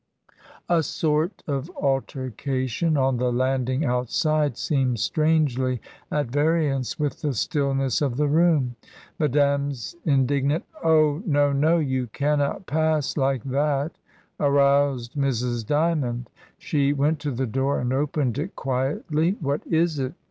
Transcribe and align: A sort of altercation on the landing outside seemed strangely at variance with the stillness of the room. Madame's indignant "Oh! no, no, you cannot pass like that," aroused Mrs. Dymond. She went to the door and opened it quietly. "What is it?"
A 0.67 0.81
sort 0.81 1.43
of 1.45 1.69
altercation 1.79 2.97
on 2.97 3.17
the 3.17 3.31
landing 3.31 3.85
outside 3.85 4.57
seemed 4.57 4.99
strangely 4.99 5.79
at 6.09 6.25
variance 6.31 6.97
with 6.97 7.21
the 7.21 7.35
stillness 7.35 8.01
of 8.01 8.17
the 8.17 8.27
room. 8.27 8.77
Madame's 9.19 9.95
indignant 10.03 10.65
"Oh! 10.83 11.21
no, 11.27 11.53
no, 11.53 11.77
you 11.77 12.07
cannot 12.07 12.65
pass 12.65 13.15
like 13.15 13.43
that," 13.43 13.91
aroused 14.39 15.13
Mrs. 15.13 15.63
Dymond. 15.67 16.31
She 16.57 16.93
went 16.93 17.19
to 17.19 17.29
the 17.29 17.45
door 17.45 17.79
and 17.79 17.93
opened 17.93 18.39
it 18.39 18.55
quietly. 18.55 19.37
"What 19.39 19.61
is 19.67 19.99
it?" 19.99 20.13